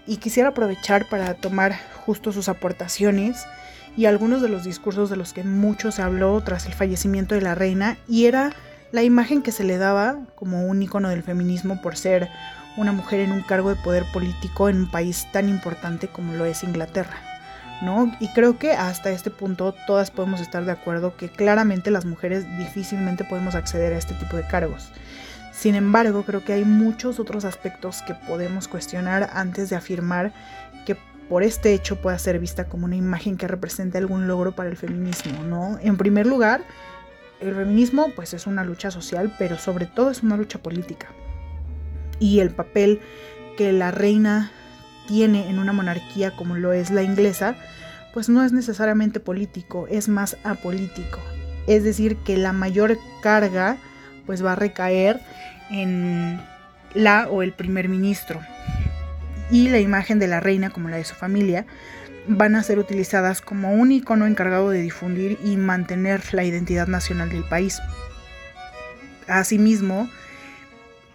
y 0.08 0.18
quisiera 0.18 0.50
aprovechar 0.50 1.10
para 1.10 1.34
tomar 1.34 1.76
justo 2.06 2.32
sus 2.32 2.48
aportaciones 2.48 3.46
y 3.98 4.06
algunos 4.06 4.42
de 4.42 4.48
los 4.48 4.64
discursos 4.64 5.10
de 5.10 5.18
los 5.18 5.34
que 5.34 5.44
mucho 5.44 5.92
se 5.92 6.02
habló 6.02 6.40
tras 6.42 6.66
el 6.66 6.74
fallecimiento 6.74 7.36
de 7.36 7.42
la 7.42 7.54
reina 7.54 7.98
y 8.08 8.26
era 8.26 8.54
la 8.94 9.04
imagen 9.04 9.42
que 9.42 9.52
se 9.52 9.66
le 9.66 9.78
daba 9.78 10.20
como 10.36 10.66
un 10.68 10.82
icono 10.82 11.10
del 11.10 11.22
feminismo 11.22 11.82
por 11.82 11.98
ser 11.98 12.30
una 12.78 12.94
mujer 12.94 13.20
en 13.20 13.34
un 13.34 13.42
cargo 13.42 13.70
de 13.70 13.76
poder 13.76 14.06
político 14.14 14.70
en 14.70 14.78
un 14.78 14.90
país 14.90 15.28
tan 15.34 15.50
importante 15.50 16.08
como 16.08 16.34
lo 16.34 16.46
es 16.46 16.64
Inglaterra. 16.64 17.37
¿No? 17.82 18.12
Y 18.20 18.30
creo 18.30 18.58
que 18.58 18.72
hasta 18.72 19.12
este 19.12 19.30
punto 19.30 19.76
todas 19.86 20.10
podemos 20.10 20.42
estar 20.42 20.66
de 20.66 20.72
acuerdo 20.72 21.16
que 21.16 21.30
claramente 21.30 21.92
las 21.92 22.06
mujeres 22.06 22.46
difícilmente 22.58 23.24
podemos 23.24 23.54
acceder 23.54 23.94
a 23.94 23.98
este 23.98 24.16
tipo 24.16 24.36
de 24.36 24.48
cargos. 24.48 24.92
Sin 25.58 25.76
embargo, 25.76 26.24
creo 26.24 26.44
que 26.44 26.54
hay 26.54 26.66
muchos 26.66 27.20
otros 27.20 27.46
aspectos 27.46 28.02
que 28.04 28.14
podemos 28.14 28.68
cuestionar 28.68 29.30
antes 29.34 29.70
de 29.70 29.76
afirmar 29.76 30.34
que 30.86 30.96
por 31.30 31.44
este 31.44 31.74
hecho 31.74 32.02
pueda 32.02 32.18
ser 32.20 32.40
vista 32.40 32.66
como 32.66 32.86
una 32.86 32.96
imagen 32.96 33.38
que 33.38 33.48
represente 33.48 33.98
algún 33.98 34.28
logro 34.28 34.56
para 34.56 34.70
el 34.70 34.78
feminismo, 34.78 35.44
¿no? 35.44 35.80
En 35.82 35.98
primer 35.98 36.28
lugar, 36.28 36.62
el 37.40 37.56
feminismo 37.56 38.12
pues 38.16 38.34
es 38.34 38.48
una 38.48 38.64
lucha 38.64 38.92
social, 38.92 39.36
pero 39.38 39.58
sobre 39.58 39.86
todo 39.86 40.12
es 40.12 40.24
una 40.24 40.38
lucha 40.38 40.60
política. 40.60 41.08
Y 42.20 42.40
el 42.40 42.52
papel 42.52 43.02
que 43.58 43.72
la 43.72 43.92
reina 43.92 44.52
tiene 45.08 45.50
en 45.50 45.60
una 45.60 45.74
monarquía 45.74 46.32
como 46.32 46.56
lo 46.56 46.74
es 46.74 46.92
la 46.92 47.04
inglesa, 47.04 47.56
pues 48.14 48.30
no 48.30 48.44
es 48.44 48.52
necesariamente 48.52 49.20
político, 49.20 49.88
es 49.90 50.10
más 50.10 50.38
apolítico. 50.44 51.20
Es 51.68 51.84
decir, 51.84 52.18
que 52.18 52.38
la 52.38 52.54
mayor 52.54 52.98
carga 53.22 53.78
pues 54.26 54.44
va 54.44 54.54
a 54.54 54.56
recaer 54.56 55.20
en 55.70 56.40
la 56.94 57.28
o 57.30 57.42
el 57.42 57.54
primer 57.54 57.90
ministro. 57.90 58.40
Y 59.50 59.70
la 59.70 59.80
imagen 59.80 60.20
de 60.20 60.28
la 60.28 60.40
reina, 60.40 60.70
como 60.70 60.90
la 60.90 60.98
de 60.98 61.06
su 61.06 61.16
familia, 61.16 61.66
van 62.28 62.56
a 62.56 62.64
ser 62.64 62.80
utilizadas 62.80 63.42
como 63.42 63.74
un 63.74 63.92
icono 63.92 64.26
encargado 64.26 64.70
de 64.70 64.82
difundir 64.82 65.38
y 65.44 65.56
mantener 65.56 66.22
la 66.34 66.44
identidad 66.44 66.88
nacional 66.88 67.30
del 67.30 67.44
país. 67.44 67.80
Asimismo, 69.28 70.10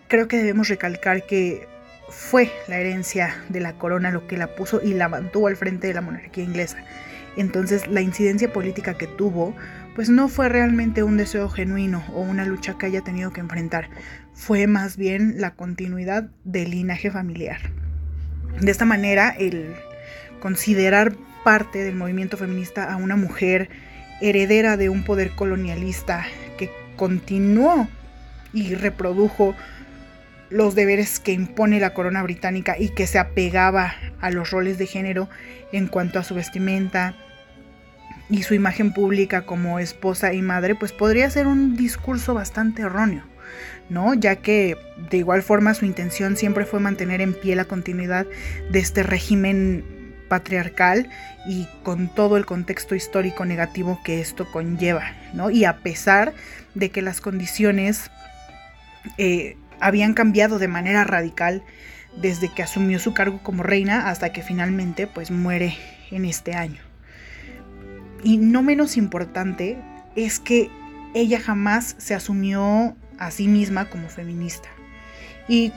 creo 0.09 0.29
que 0.29 0.39
debemos 0.39 0.69
recalcar 0.69 1.27
que 1.27 1.69
fue 2.13 2.53
la 2.69 2.79
herencia 2.79 3.35
de 3.49 3.61
la 3.61 3.73
corona 3.73 4.11
lo 4.11 4.27
que 4.27 4.37
la 4.37 4.55
puso 4.55 4.81
y 4.83 4.95
la 4.95 5.09
mantuvo 5.09 5.47
al 5.47 5.57
frente 5.57 5.87
de 5.87 5.95
la 5.95 6.03
monarquía 6.03 6.45
inglesa. 6.45 6.77
Entonces 7.37 7.89
la 7.89 8.03
incidencia 8.03 8.53
política 8.53 8.99
que 8.99 9.07
tuvo 9.07 9.55
pues 9.95 10.09
no 10.09 10.29
fue 10.29 10.49
realmente 10.49 11.03
un 11.03 11.17
deseo 11.17 11.49
genuino 11.49 12.05
o 12.15 12.21
una 12.21 12.45
lucha 12.45 12.77
que 12.79 12.87
haya 12.87 13.03
tenido 13.03 13.33
que 13.33 13.41
enfrentar, 13.41 13.89
fue 14.33 14.67
más 14.67 14.97
bien 14.97 15.35
la 15.39 15.55
continuidad 15.55 16.31
del 16.45 16.71
linaje 16.71 17.11
familiar. 17.11 17.59
De 18.61 18.71
esta 18.71 18.85
manera, 18.85 19.31
el 19.31 19.75
considerar 20.41 21.15
parte 21.45 21.83
del 21.83 21.95
movimiento 21.95 22.37
feminista 22.37 22.91
a 22.91 22.97
una 22.97 23.17
mujer 23.17 23.69
heredera 24.21 24.77
de 24.77 24.89
un 24.89 25.05
poder 25.05 25.33
colonialista 25.33 26.25
que 26.57 26.71
continuó 26.97 27.89
y 28.53 28.75
reprodujo 28.75 29.55
los 30.53 30.75
deberes 30.75 31.19
que 31.19 31.33
impone 31.33 31.81
la 31.81 31.95
corona 31.95 32.23
británica 32.23 32.77
y 32.79 32.91
que 32.91 33.07
se 33.07 33.19
apegaba 33.19 33.95
a 34.21 34.31
los 34.31 34.51
roles 34.51 34.79
de 34.79 34.87
género 34.87 35.29
en 35.73 35.89
cuanto 35.89 36.19
a 36.19 36.25
su 36.25 36.35
vestimenta, 36.35 37.17
y 38.33 38.43
su 38.43 38.55
imagen 38.55 38.93
pública 38.93 39.43
como 39.43 39.79
esposa 39.79 40.33
y 40.33 40.43
madre, 40.43 40.75
pues 40.75 40.93
podría 40.93 41.29
ser 41.31 41.47
un 41.47 41.77
discurso 41.77 42.35
bastante 42.35 42.83
erróneo, 42.83 43.25
¿no? 43.91 44.15
Ya 44.15 44.37
que 44.37 44.77
de 45.11 45.19
igual 45.19 45.43
forma 45.43 45.75
su 45.75 45.85
intención 45.85 46.37
siempre 46.37 46.65
fue 46.65 46.81
mantener 46.81 47.21
en 47.21 47.35
pie 47.35 47.55
la 47.57 47.67
continuidad 47.67 48.27
de 48.71 48.79
este 48.79 49.03
régimen 49.03 49.85
patriarcal 50.29 51.11
y 51.47 51.69
con 51.83 52.09
todo 52.09 52.39
el 52.39 52.47
contexto 52.47 52.95
histórico 52.95 53.45
negativo 53.45 54.01
que 54.03 54.21
esto 54.21 54.51
conlleva, 54.51 55.13
¿no? 55.35 55.51
Y 55.51 55.67
a 55.67 55.79
pesar 55.79 56.33
de 56.75 56.91
que 56.91 57.03
las 57.03 57.21
condiciones 57.21 58.11
eh, 59.19 59.57
habían 59.83 60.15
cambiado 60.15 60.59
de 60.59 60.69
manera 60.69 61.05
radical 61.05 61.63
desde 62.17 62.49
que 62.49 62.63
asumió 62.63 62.99
su 62.99 63.15
cargo 63.15 63.43
como 63.43 63.63
reina 63.63 64.09
hasta 64.09 64.33
que 64.33 64.43
finalmente 64.43 65.07
pues 65.07 65.31
muere 65.31 65.77
en 66.11 66.25
este 66.25 66.55
año. 66.55 66.81
Y 68.23 68.39
no 68.39 68.63
menos 68.63 68.97
importante 68.97 69.79
es 70.15 70.39
que 70.39 70.71
ella 71.15 71.41
jamás 71.41 71.97
se 71.99 72.15
asumió 72.15 72.97
a 73.19 73.31
sí 73.31 73.49
misma 73.49 73.91
como 73.91 74.09
feminista. 74.09 74.69
Y 75.49 75.73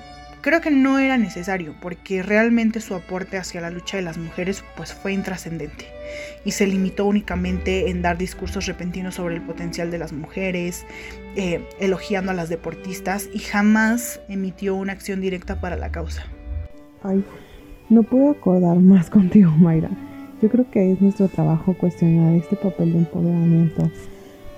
creo 0.45 0.61
que 0.61 0.69
no 0.69 0.99
era 0.99 1.17
necesario 1.17 1.73
porque 1.81 2.21
realmente 2.21 2.79
su 2.79 2.93
aporte 2.93 3.37
hacia 3.37 3.61
la 3.61 3.71
lucha 3.71 3.97
de 3.97 4.03
las 4.03 4.19
mujeres 4.19 4.63
pues 4.77 4.93
fue 4.93 5.11
intrascendente 5.11 5.85
y 6.45 6.51
se 6.51 6.67
limitó 6.67 7.07
únicamente 7.07 7.89
en 7.89 8.03
dar 8.03 8.19
discursos 8.19 8.67
repentinos 8.67 9.15
sobre 9.15 9.33
el 9.33 9.41
potencial 9.41 9.89
de 9.89 9.97
las 9.97 10.13
mujeres, 10.13 10.85
eh, 11.35 11.67
elogiando 11.79 12.31
a 12.31 12.35
las 12.35 12.49
deportistas 12.49 13.27
y 13.33 13.39
jamás 13.39 14.21
emitió 14.29 14.75
una 14.75 14.93
acción 14.93 15.19
directa 15.19 15.59
para 15.59 15.77
la 15.77 15.91
causa. 15.91 16.27
Ay, 17.01 17.25
no 17.89 18.03
puedo 18.03 18.29
acordar 18.29 18.77
más 18.77 19.09
contigo, 19.09 19.49
Mayra. 19.49 19.89
Yo 20.43 20.49
creo 20.49 20.69
que 20.69 20.91
es 20.91 21.01
nuestro 21.01 21.27
trabajo 21.27 21.73
cuestionar 21.73 22.35
este 22.35 22.55
papel 22.55 22.93
de 22.93 22.99
empoderamiento 22.99 23.89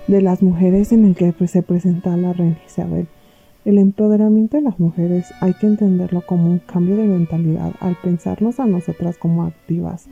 de 0.06 0.20
las 0.20 0.42
mujeres 0.42 0.92
en 0.92 1.06
el 1.06 1.14
que 1.14 1.32
se 1.46 1.62
presenta 1.62 2.14
la 2.18 2.34
reina 2.34 2.58
Isabel. 2.66 3.06
El 3.68 3.76
empoderamiento 3.76 4.56
de 4.56 4.62
las 4.62 4.80
mujeres 4.80 5.26
hay 5.42 5.52
que 5.52 5.66
entenderlo 5.66 6.22
como 6.22 6.50
un 6.50 6.58
cambio 6.58 6.96
de 6.96 7.04
mentalidad 7.06 7.74
al 7.80 7.98
pensarnos 8.02 8.60
a 8.60 8.66
nosotras 8.66 9.18
como 9.18 9.42
activas 9.44 10.08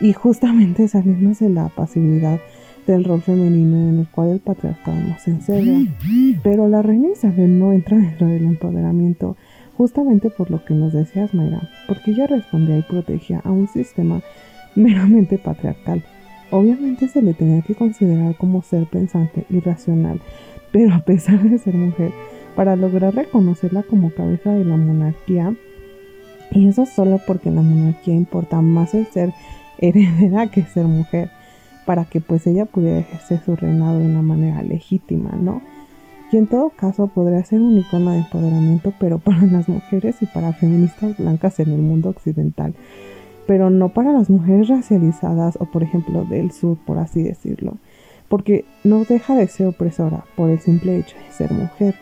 y 0.00 0.12
justamente 0.12 0.86
salirnos 0.88 1.40
de 1.40 1.48
la 1.48 1.70
pasividad 1.70 2.38
del 2.86 3.02
rol 3.02 3.20
femenino 3.20 3.76
en 3.76 3.98
el 3.98 4.08
cual 4.08 4.28
el 4.28 4.38
patriarcado 4.38 4.96
nos 4.96 5.26
encerra. 5.26 5.76
Pero 6.44 6.68
la 6.68 6.82
reina 6.82 7.08
Isabel 7.08 7.58
no 7.58 7.72
entra 7.72 7.98
dentro 7.98 8.28
del 8.28 8.44
empoderamiento 8.44 9.36
justamente 9.76 10.30
por 10.30 10.52
lo 10.52 10.64
que 10.64 10.74
nos 10.74 10.92
decías 10.92 11.34
Mayra, 11.34 11.68
porque 11.88 12.12
ella 12.12 12.28
respondía 12.28 12.78
y 12.78 12.82
protegía 12.82 13.40
a 13.42 13.50
un 13.50 13.66
sistema 13.66 14.22
meramente 14.76 15.36
patriarcal. 15.36 16.04
Obviamente 16.52 17.08
se 17.08 17.22
le 17.22 17.34
tenía 17.34 17.60
que 17.62 17.74
considerar 17.74 18.36
como 18.36 18.62
ser 18.62 18.86
pensante 18.86 19.46
y 19.50 19.58
racional, 19.58 20.20
pero 20.70 20.94
a 20.94 21.00
pesar 21.00 21.42
de 21.42 21.58
ser 21.58 21.74
mujer, 21.74 22.12
para 22.54 22.76
lograr 22.76 23.14
reconocerla 23.14 23.82
como 23.82 24.10
cabeza 24.10 24.52
de 24.52 24.64
la 24.64 24.76
monarquía, 24.76 25.54
y 26.50 26.68
eso 26.68 26.86
solo 26.86 27.20
porque 27.26 27.50
la 27.50 27.62
monarquía 27.62 28.14
importa 28.14 28.60
más 28.60 28.94
el 28.94 29.06
ser 29.06 29.32
heredera 29.78 30.46
que 30.48 30.62
ser 30.62 30.86
mujer, 30.86 31.30
para 31.86 32.04
que 32.04 32.20
pues 32.20 32.46
ella 32.46 32.64
pudiera 32.64 33.00
ejercer 33.00 33.40
su 33.44 33.56
reinado 33.56 33.98
de 33.98 34.06
una 34.06 34.22
manera 34.22 34.62
legítima, 34.62 35.32
¿no? 35.38 35.62
Y 36.32 36.36
en 36.36 36.46
todo 36.46 36.70
caso 36.70 37.06
podría 37.08 37.44
ser 37.44 37.60
un 37.60 37.78
icono 37.78 38.10
de 38.10 38.18
empoderamiento, 38.18 38.92
pero 38.98 39.18
para 39.18 39.42
las 39.46 39.68
mujeres 39.68 40.16
y 40.20 40.26
para 40.26 40.52
feministas 40.52 41.16
blancas 41.16 41.60
en 41.60 41.70
el 41.70 41.80
mundo 41.80 42.08
occidental 42.08 42.74
pero 43.46 43.70
no 43.70 43.90
para 43.90 44.12
las 44.12 44.30
mujeres 44.30 44.68
racializadas 44.68 45.56
o 45.60 45.66
por 45.66 45.82
ejemplo 45.82 46.24
del 46.24 46.52
sur, 46.52 46.78
por 46.84 46.98
así 46.98 47.22
decirlo, 47.22 47.76
porque 48.28 48.64
no 48.84 49.04
deja 49.04 49.34
de 49.34 49.48
ser 49.48 49.66
opresora 49.68 50.24
por 50.36 50.50
el 50.50 50.58
simple 50.60 50.98
hecho 50.98 51.16
de 51.16 51.32
ser 51.32 51.52
mujer. 51.52 51.94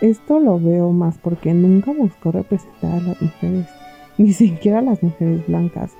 Esto 0.00 0.40
lo 0.40 0.60
veo 0.60 0.92
más 0.92 1.16
porque 1.18 1.54
nunca 1.54 1.92
buscó 1.92 2.32
representar 2.32 2.92
a 2.92 3.00
las 3.00 3.22
mujeres, 3.22 3.66
ni 4.18 4.32
siquiera 4.32 4.80
a 4.80 4.82
las 4.82 5.02
mujeres 5.02 5.46
blancas, 5.46 5.92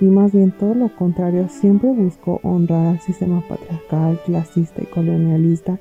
y 0.00 0.04
más 0.06 0.32
bien 0.32 0.52
todo 0.52 0.74
lo 0.74 0.94
contrario, 0.96 1.48
siempre 1.48 1.90
buscó 1.90 2.40
honrar 2.42 2.86
al 2.86 3.00
sistema 3.00 3.42
patriarcal, 3.46 4.20
clasista 4.24 4.82
y 4.82 4.86
colonialista 4.86 5.78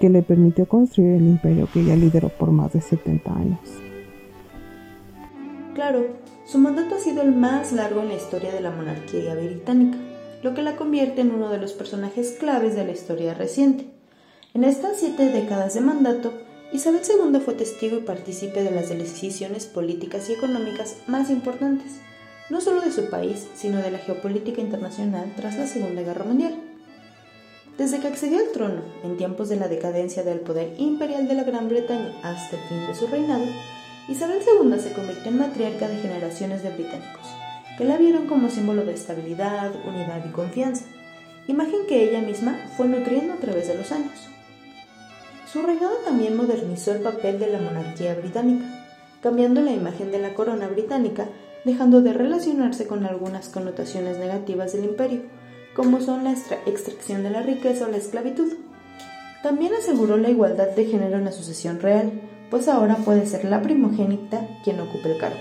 que 0.00 0.10
le 0.10 0.22
permitió 0.22 0.66
construir 0.66 1.14
el 1.14 1.22
imperio 1.22 1.68
que 1.72 1.80
ella 1.80 1.96
lideró 1.96 2.28
por 2.28 2.50
más 2.50 2.72
de 2.72 2.80
70 2.80 3.32
años. 3.32 3.60
Claro, 5.74 6.08
su 6.44 6.58
mandato 6.58 6.96
ha 6.96 6.98
sido 6.98 7.22
el 7.22 7.34
más 7.34 7.72
largo 7.72 8.02
en 8.02 8.08
la 8.08 8.14
historia 8.14 8.52
de 8.52 8.60
la 8.60 8.70
monarquía 8.70 9.34
británica, 9.34 9.98
lo 10.42 10.52
que 10.52 10.62
la 10.62 10.76
convierte 10.76 11.22
en 11.22 11.30
uno 11.30 11.48
de 11.48 11.58
los 11.58 11.72
personajes 11.72 12.36
claves 12.38 12.76
de 12.76 12.84
la 12.84 12.92
historia 12.92 13.34
reciente. 13.34 13.86
En 14.52 14.62
estas 14.62 14.98
siete 14.98 15.30
décadas 15.30 15.74
de 15.74 15.80
mandato, 15.80 16.34
Isabel 16.74 17.02
II 17.08 17.38
fue 17.38 17.54
testigo 17.54 17.98
y 17.98 18.00
partícipe 18.00 18.64
de 18.64 18.72
las 18.72 18.88
decisiones 18.88 19.64
políticas 19.64 20.28
y 20.28 20.32
económicas 20.32 20.96
más 21.06 21.30
importantes, 21.30 22.00
no 22.50 22.60
solo 22.60 22.80
de 22.80 22.90
su 22.90 23.08
país, 23.10 23.46
sino 23.54 23.78
de 23.78 23.92
la 23.92 23.98
geopolítica 23.98 24.60
internacional 24.60 25.32
tras 25.36 25.56
la 25.56 25.68
Segunda 25.68 26.02
Guerra 26.02 26.24
Mundial. 26.24 26.60
Desde 27.78 28.00
que 28.00 28.08
accedió 28.08 28.40
al 28.40 28.50
trono, 28.50 28.82
en 29.04 29.16
tiempos 29.16 29.48
de 29.48 29.54
la 29.54 29.68
decadencia 29.68 30.24
del 30.24 30.40
poder 30.40 30.74
imperial 30.76 31.28
de 31.28 31.34
la 31.34 31.44
Gran 31.44 31.68
Bretaña 31.68 32.12
hasta 32.24 32.56
el 32.56 32.62
fin 32.64 32.84
de 32.88 32.94
su 32.96 33.06
reinado, 33.06 33.44
Isabel 34.08 34.40
II 34.40 34.76
se 34.80 34.94
convirtió 34.94 35.30
en 35.30 35.38
matriarca 35.38 35.86
de 35.86 35.98
generaciones 35.98 36.64
de 36.64 36.70
británicos, 36.70 37.28
que 37.78 37.84
la 37.84 37.98
vieron 37.98 38.26
como 38.26 38.50
símbolo 38.50 38.84
de 38.84 38.94
estabilidad, 38.94 39.70
unidad 39.86 40.26
y 40.26 40.32
confianza, 40.32 40.86
imagen 41.46 41.86
que 41.86 42.02
ella 42.02 42.20
misma 42.20 42.58
fue 42.76 42.88
nutriendo 42.88 43.34
a 43.34 43.36
través 43.36 43.68
de 43.68 43.76
los 43.76 43.92
años. 43.92 44.33
Su 45.54 45.62
reinado 45.62 45.94
también 46.04 46.36
modernizó 46.36 46.90
el 46.90 46.98
papel 46.98 47.38
de 47.38 47.46
la 47.46 47.60
monarquía 47.60 48.16
británica, 48.16 48.64
cambiando 49.22 49.60
la 49.60 49.70
imagen 49.70 50.10
de 50.10 50.18
la 50.18 50.34
corona 50.34 50.66
británica, 50.66 51.28
dejando 51.64 52.02
de 52.02 52.12
relacionarse 52.12 52.88
con 52.88 53.06
algunas 53.06 53.50
connotaciones 53.50 54.18
negativas 54.18 54.72
del 54.72 54.86
imperio, 54.86 55.20
como 55.76 56.00
son 56.00 56.24
la 56.24 56.32
extracción 56.32 57.22
de 57.22 57.30
la 57.30 57.42
riqueza 57.42 57.86
o 57.86 57.88
la 57.88 57.98
esclavitud. 57.98 58.52
También 59.44 59.72
aseguró 59.74 60.16
la 60.16 60.28
igualdad 60.28 60.70
de 60.70 60.86
género 60.86 61.18
en 61.18 61.24
la 61.24 61.30
sucesión 61.30 61.78
real, 61.78 62.10
pues 62.50 62.66
ahora 62.66 62.96
puede 62.96 63.24
ser 63.24 63.44
la 63.44 63.62
primogénita 63.62 64.44
quien 64.64 64.80
ocupe 64.80 65.12
el 65.12 65.18
cargo. 65.18 65.38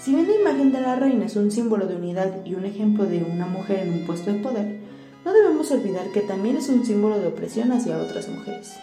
Si 0.00 0.14
bien 0.14 0.28
la 0.28 0.36
imagen 0.36 0.70
de 0.70 0.82
la 0.82 0.96
reina 0.96 1.24
es 1.24 1.36
un 1.36 1.50
símbolo 1.50 1.86
de 1.86 1.96
unidad 1.96 2.44
y 2.44 2.56
un 2.56 2.66
ejemplo 2.66 3.06
de 3.06 3.24
una 3.24 3.46
mujer 3.46 3.86
en 3.86 3.94
un 3.94 4.04
puesto 4.04 4.30
de 4.30 4.40
poder, 4.40 4.81
no 5.32 5.38
debemos 5.38 5.70
olvidar 5.70 6.08
que 6.08 6.20
también 6.20 6.56
es 6.56 6.68
un 6.68 6.84
símbolo 6.84 7.18
de 7.18 7.28
opresión 7.28 7.72
hacia 7.72 7.98
otras 7.98 8.28
mujeres. 8.28 8.76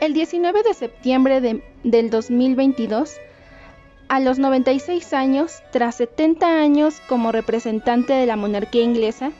El 0.00 0.12
19 0.12 0.62
de 0.62 0.74
septiembre 0.74 1.40
de, 1.40 1.62
del 1.82 2.10
2022, 2.10 3.16
a 4.08 4.20
los 4.20 4.38
96 4.38 5.12
años, 5.14 5.62
tras 5.72 5.96
70 5.96 6.60
años 6.60 7.00
como 7.08 7.32
representante 7.32 8.12
de 8.12 8.26
la 8.26 8.36
monarquía 8.36 8.82
inglesa, 8.82 9.32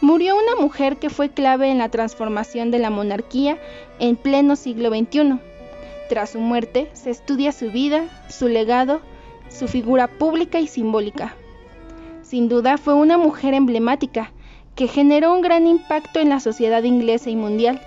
murió 0.00 0.36
una 0.36 0.60
mujer 0.60 0.98
que 0.98 1.10
fue 1.10 1.30
clave 1.30 1.70
en 1.70 1.78
la 1.78 1.88
transformación 1.88 2.70
de 2.70 2.78
la 2.78 2.90
monarquía 2.90 3.58
en 3.98 4.16
pleno 4.16 4.56
siglo 4.56 4.90
XXI 4.90 5.40
tras 6.12 6.32
su 6.32 6.40
muerte 6.40 6.90
se 6.92 7.08
estudia 7.08 7.52
su 7.52 7.70
vida, 7.70 8.04
su 8.28 8.46
legado, 8.46 9.00
su 9.48 9.66
figura 9.66 10.08
pública 10.08 10.60
y 10.60 10.66
simbólica. 10.66 11.34
Sin 12.32 12.48
duda 12.48 12.78
fue 12.78 12.94
una 12.94 13.18
mujer 13.18 13.52
emblemática 13.52 14.32
que 14.74 14.88
generó 14.88 15.34
un 15.34 15.42
gran 15.42 15.66
impacto 15.66 16.18
en 16.18 16.30
la 16.30 16.40
sociedad 16.40 16.82
inglesa 16.82 17.28
y 17.28 17.36
mundial, 17.36 17.78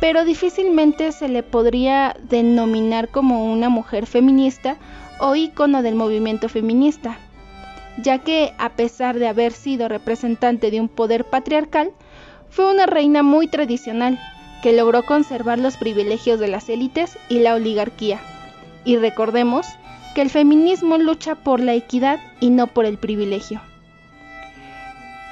pero 0.00 0.24
difícilmente 0.24 1.12
se 1.12 1.28
le 1.28 1.44
podría 1.44 2.16
denominar 2.28 3.08
como 3.10 3.52
una 3.52 3.68
mujer 3.68 4.06
feminista 4.06 4.78
o 5.20 5.36
ícono 5.36 5.80
del 5.84 5.94
movimiento 5.94 6.48
feminista, 6.48 7.18
ya 8.02 8.18
que 8.18 8.52
a 8.58 8.70
pesar 8.70 9.20
de 9.20 9.28
haber 9.28 9.52
sido 9.52 9.88
representante 9.88 10.72
de 10.72 10.80
un 10.80 10.88
poder 10.88 11.22
patriarcal, 11.26 11.92
fue 12.50 12.68
una 12.74 12.86
reina 12.86 13.22
muy 13.22 13.46
tradicional, 13.46 14.18
que 14.60 14.72
logró 14.72 15.04
conservar 15.04 15.60
los 15.60 15.76
privilegios 15.76 16.40
de 16.40 16.48
las 16.48 16.68
élites 16.68 17.16
y 17.28 17.38
la 17.38 17.54
oligarquía. 17.54 18.18
Y 18.84 18.96
recordemos 18.96 19.68
que 20.16 20.22
el 20.22 20.30
feminismo 20.30 20.98
lucha 20.98 21.36
por 21.36 21.60
la 21.60 21.74
equidad 21.74 22.18
y 22.40 22.50
no 22.50 22.66
por 22.66 22.86
el 22.86 22.98
privilegio. 22.98 23.60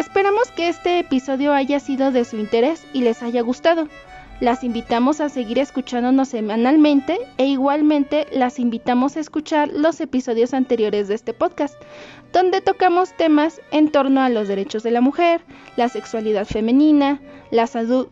Esperamos 0.02 0.50
que 0.50 0.68
este 0.68 0.98
episodio 0.98 1.52
haya 1.52 1.78
sido 1.78 2.10
de 2.10 2.24
su 2.24 2.36
interés 2.36 2.84
y 2.92 3.02
les 3.02 3.22
haya 3.22 3.40
gustado. 3.40 3.86
Las 4.40 4.64
invitamos 4.64 5.20
a 5.20 5.28
seguir 5.28 5.60
escuchándonos 5.60 6.26
semanalmente 6.26 7.20
e 7.38 7.46
igualmente 7.46 8.26
las 8.32 8.58
invitamos 8.58 9.16
a 9.16 9.20
escuchar 9.20 9.70
los 9.72 10.00
episodios 10.00 10.54
anteriores 10.54 11.06
de 11.06 11.14
este 11.14 11.34
podcast, 11.34 11.80
donde 12.32 12.60
tocamos 12.60 13.16
temas 13.16 13.60
en 13.70 13.92
torno 13.92 14.22
a 14.22 14.28
los 14.28 14.48
derechos 14.48 14.82
de 14.82 14.90
la 14.90 15.00
mujer, 15.00 15.42
la 15.76 15.88
sexualidad 15.88 16.46
femenina, 16.46 17.20
la 17.52 17.68
salud, 17.68 18.08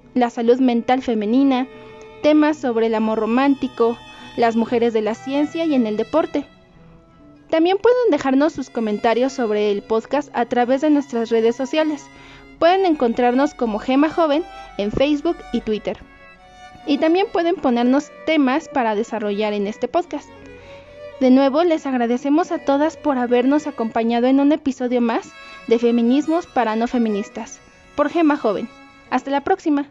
mental 0.61 1.03
femenina, 1.03 1.67
temas 2.23 2.57
sobre 2.57 2.87
el 2.87 2.95
amor 2.95 3.19
romántico, 3.19 3.99
las 4.37 4.55
mujeres 4.55 4.93
de 4.93 5.03
la 5.03 5.17
ciencia 5.17 5.65
y 5.65 5.75
en 5.75 5.89
el 5.89 5.97
deporte. 5.97 6.47
También 7.51 7.79
pueden 7.79 8.11
dejarnos 8.11 8.53
sus 8.53 8.71
comentarios 8.71 9.33
sobre 9.33 9.73
el 9.73 9.83
podcast 9.83 10.31
a 10.35 10.47
través 10.47 10.83
de 10.83 10.91
nuestras 10.91 11.31
redes 11.31 11.57
sociales. 11.57 12.07
Pueden 12.59 12.87
encontrarnos 12.87 13.55
como 13.55 13.81
Gema 13.81 14.09
Joven 14.09 14.45
en 14.79 14.93
Facebook 14.93 15.37
y 15.53 15.61
Twitter. 15.61 15.99
Y 16.87 16.99
también 16.99 17.27
pueden 17.33 17.57
ponernos 17.57 18.11
temas 18.25 18.69
para 18.69 18.95
desarrollar 18.95 19.53
en 19.53 19.67
este 19.67 19.89
podcast. 19.89 20.29
De 21.19 21.31
nuevo, 21.31 21.65
les 21.65 21.87
agradecemos 21.87 22.53
a 22.53 22.59
todas 22.59 22.97
por 22.97 23.19
habernos 23.19 23.67
acompañado 23.67 24.27
en 24.27 24.41
un 24.41 24.53
episodio 24.53 25.01
más 25.01 25.33
de 25.67 25.79
Feminismos 25.79 26.47
para 26.47 26.77
no 26.77 26.87
feministas, 26.87 27.61
por 27.95 28.09
Gema 28.09 28.37
Joven. 28.37 28.69
Hasta 29.11 29.31
la 29.31 29.43
próxima. 29.43 29.87